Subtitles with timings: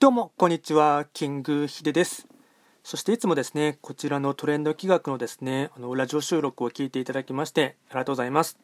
[0.00, 1.06] どうも、こんにちは。
[1.12, 2.28] キングヒデです。
[2.84, 8.56] そしていつもですね、こちらのトレンド企画のですね、あのラジオ収録を聞いていただきまして、ありがとうございます。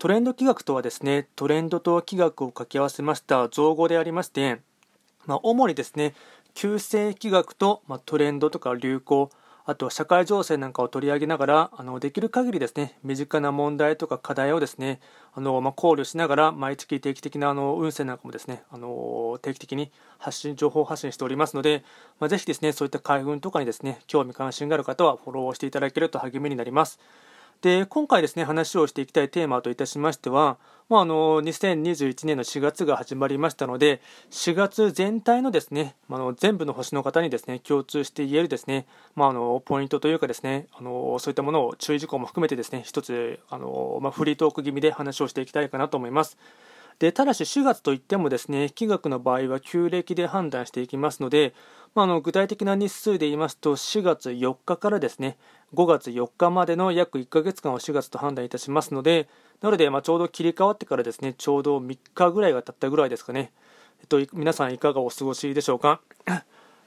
[0.00, 4.60] トレンド企画とはですね、トレンドと企画を掛け合わせました造語でありまして、
[5.24, 6.14] まあ、主にですね、
[6.54, 9.30] 旧世企画と、まあ、トレンドとか流行、
[9.70, 14.98] あと社会情勢なんかを取り上げながらあのできる限りですね身近な問題とか課題をですね
[15.32, 21.84] あの、まあ、考慮しながら毎月定期的なあの運勢なんかもですねあの定期的に発信情報発信しておりますので、
[22.18, 26.98] まあ、ぜひですねそういった開運とかにですね興味関心がある方はフォローしていただけると励みになります。
[27.62, 30.56] で今回ですね話をしていきたいテーマといたしましては、
[30.88, 46.38] まあ、あの2021年の4月が始まりましたので4月全体のですね、あの全部の星の方にですね共通して言えるですね、まあ、あのポイントというかですねあのそういったものを注意事項も含めてですね一つあの、まあ、フリートーク気味で話をしていきたいかなと思います。
[47.00, 51.54] でただし4月といってもですね気学の場合は旧暦で判断していきますので、
[51.94, 55.38] まあ、の具体的な日数で言いますと4月4日からですね
[55.74, 59.30] 5月4日までの約1ヶ月間を4月と判断いたしますので
[59.62, 63.50] なので、まあ、ちょうど切り替わってからですねちょうど3日ぐらいが経ったぐらいですかね、
[64.00, 66.02] えっと、皆さんいかがお過ごしでしょうか？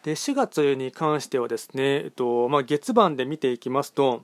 [0.04, 4.24] で4月に関してはですね、えっとまあ、月番で見ていきますと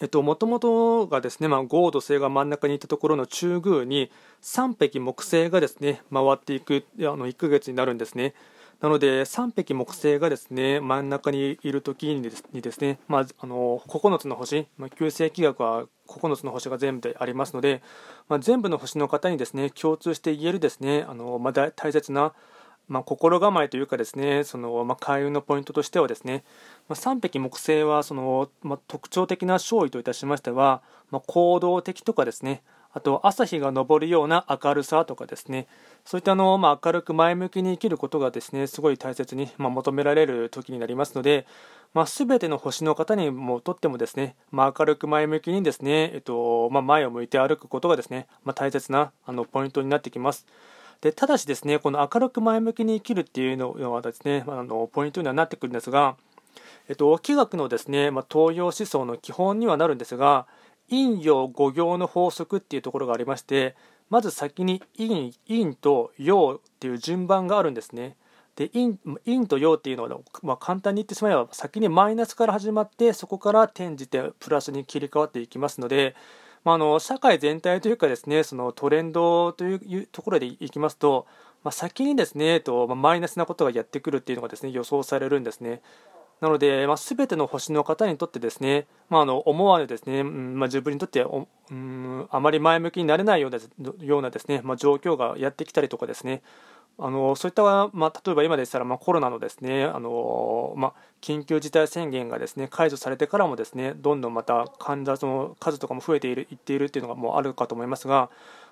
[0.00, 8.34] えっと、もともとがですね、まあ、豪土星が真ん中にいたところの中宮に3匹木星がですね、回っていくあの1ヶ月になるんですね。
[8.80, 17.82] なので、3匹木星がですね、真ん中にいるときにですね、まあ、あの9つの星、まあ、旧星気学は9つの星が全部でありますので、
[18.28, 22.34] まあ、全部の星の方にですね、共通して言えるですね、あのまあ、大切な
[22.88, 26.42] まあ、心構えというかですねその、まあ、開運のポイントとしてはですね、
[26.88, 35.66] まあ、3匹木星はその、まあ、特徴的な勝利といたしましては、まあ、行動的とかですねあと朝日が昇るような明るさとかですね
[36.04, 41.46] そういったのを、まあ、明るく前向きに生きることがですねすごい大切に、まあ、求められる時になりますので、
[41.92, 50.46] まあ、全ての星の方にもとってもですね、まあ、明るく前向きにですね、えっとまあ、前を向いて歩くことがですね、まあ、大切なあのポイントになってきます。
[51.00, 56.16] でただしですねこの明るく前向きに生きるっていうのはですね、あのポイントにはなってくるんですが、
[56.88, 60.46] えっと、学のですね、まあ、東洋思想の基本にはなるんですが
[60.90, 63.76] 陰陽五行の法則っていうところがありまして
[64.10, 68.16] まず先に陰陰と陽っていう順番があるんですね。
[68.56, 68.94] で陰
[69.24, 76.16] 陰と陽っていうのは、まあ、簡単に言ってしまえば先にマイナスから始まってそこから転じてプラスに切り替わっていきますので
[76.68, 81.26] まあ、の社会全体というかですねそのトレンドというところでいきますと、
[81.64, 85.80] まあ、先にですねと、まあ、マイナスなことがやってくるっていうのがですね予想されるんですね。
[86.42, 93.58] なので、まあ、全ての星の方にとってですね、まあ、あの思わぬですね、うんまあ、自分にとってうん、あまり前向きになれないような
[94.04, 96.42] ようなですね、まあ、状況がやってきたりとかですね、
[97.00, 108.30] あのそういった、まあ、例えば今でしたら、まあ、コロナのですねあの、まあ、緊急事態宣言がですね解除されてからもですねどんどんまた患者の数とかも増えているいっているっていうのがもうあるかと思いますが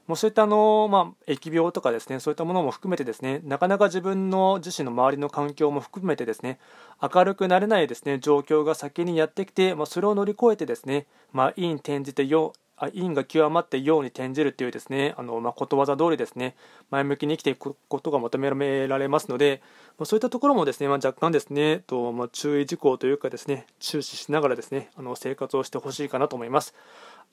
[0.09, 6.59] もうそういったあの、まあ、疫病とかですねそういったものも含めてですねなかなか自分の自身の周りの環境も含めてですね
[7.01, 12.53] 明るくなれないですね状況が先にやってきて、まあ、それを乗り越えてですね、まあ、陰転じて陽
[12.93, 16.55] 因が極まって陽に転じるというですねあの、まあ、ことわざ通りですね
[16.91, 18.51] 前向きに生きていくことが求め
[18.87, 19.63] られますので、
[19.99, 26.75] まあ、そういったところもですね、まあ、若干ですねと、まあ、注意事項というかですね注視しながらですねあの生活をしてほしいかなと思います。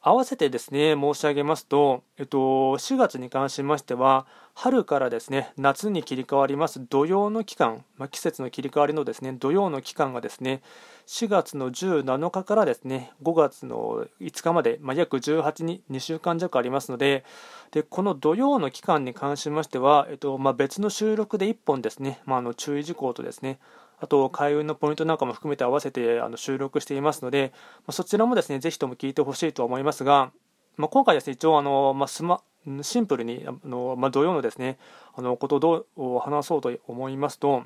[0.05, 10.61] 合わせてですね申し上げますと、えっと、4月に関しましては春からですね夏に切り替わります土曜の期間、まあ、季節の切り替わりのですね土曜の期間がですね
[11.07, 17.23] 4月の17日からですね5月の5日まで、まあ、約18に2週間弱ありますので
[17.71, 23.57] でこの土曜の期間に関しましては、えっとまあ、別の収録で1本ですね、まあ、あの注意事項とですね
[24.03, 27.53] あと開運のポイントなんかも含めて合わせてあの収録していますので、
[27.87, 30.33] まそちらもですねぜひとも聞いてほしいと思いますが、
[30.75, 32.41] まあ、今回ですね一応あの、まあ、スマ
[32.81, 34.77] シンプルにあの、まあ、土曜のですね
[35.15, 37.63] あのことをどう話そうと思いますと、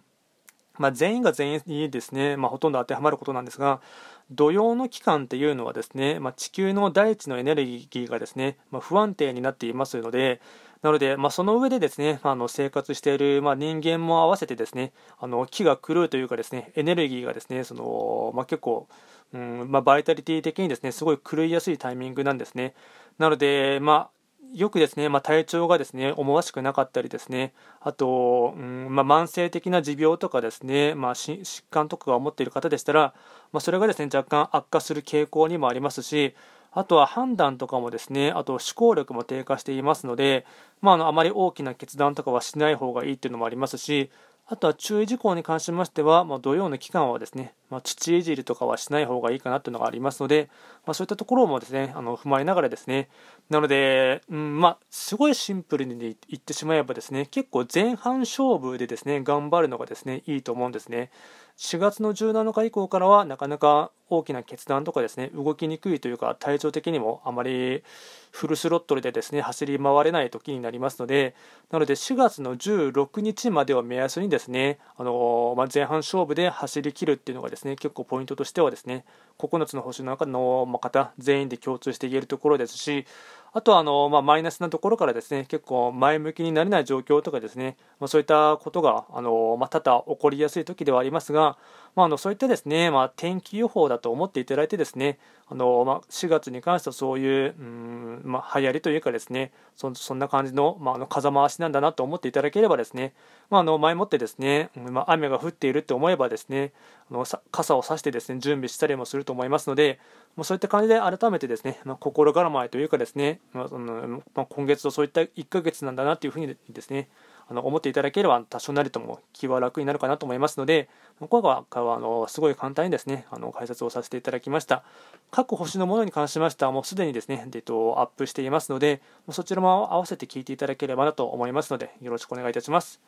[0.78, 3.82] まあ、全員が全員にですね、まあ、ほとんど当てはまることなんですが
[4.30, 10.40] 土曜の期間っていうのはですね、まあ、地球の大地のエネルギーがですね、ま、不安定になっていますので、
[10.82, 18.88] なので、まあ、その上でですね、あの生活している、まあ、人間も合わせてですね、あの気が狂うというかですね、エネルギーがですね、そのまあ、結構、
[19.34, 22.74] うんまあ、バイタリティ的にですね、すごい狂いやすいタイミングなんですね。
[23.18, 24.18] なので、まあ、
[24.54, 33.14] よくですね、まあ、体調がですね思わしくなかったりですねあと、うんまあ、慢性的な持病とかですね、まあ、疾患とかが持っている方でしたら、
[33.52, 36.36] まあ、それがですね若干悪化する傾向にもありますし
[36.78, 40.46] あとは判断とかもですね、あと思考力も低下していますので、
[40.80, 44.12] まあ、あのあまり大きな決断とかはしない方がいいっていうのもありますし、
[44.50, 50.50] あとは注意事項に関しましては、まあ、土曜の期間はですね、まあ、土いじりとかはしない方がいいかなというのがありますので、
[50.86, 53.10] まあ、そういったところもですねあの踏まえながらですね
[53.50, 61.12] なので、うんまあ、すごいシンプルに言ってしまえばですね結構前半勝負でですね頑張るのがですねいいと思うんですね。
[61.58, 67.84] 4月の17日以降からはなかなか大きな決断とかですね動きにくいというか体調的にもあまり
[68.32, 71.34] フルスロットルでですね走り回れない時になりますので
[71.72, 79.04] なので4月の16日までを目安にですねあの、まあ、前半勝負で走り切るっていうのがですね結構ポイントとしてはですね
[79.40, 83.06] 9つの星の中の方全員で共通して言えるところですし
[83.54, 91.58] あとはあの、まあ、マイナスなところからですね結構前向きになれない状況とかですね、まあ、そういったことがあの、まあ、多々起こりやすい時ではありますが、
[91.96, 95.18] まあ、あのそういったですね、まあ、天気予報だと思っていただいてですね
[95.48, 103.14] あの、まあ、4月に関してはそういう、うんまあ、流行りというかですねそそんな感じの,、まあ、あの風回しなんだなと思っていただければですね、
[103.50, 106.74] まあ、あの前もってですね、まあ、雨が降っていると思えばですね
[107.10, 110.00] あの傘を差してですね準備したりもすると思いますので、
[110.38, 117.10] まあ、そういった感じで改めてですね、まあ、心構えというかですね、まあそのまあ、今月とそういった1ヶ月なんだなというふうにですね
[117.50, 120.90] あの思っていただければ多少なりとも気は楽になるかなと思いますので
[121.20, 124.84] 今回はあのすごい簡単にですねあの解説をさせていただきました
[125.32, 129.02] 各星のものに関しましてはもうすでにですね、えっと、アップしていますので
[129.32, 133.00] そちらも合わせて聞いていただければなと思いますのでよろしくお願いいたします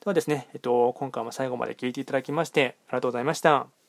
[0.00, 3.83] ではですね、えっと、今回も最後まで聞いていただきましてありがとうございました。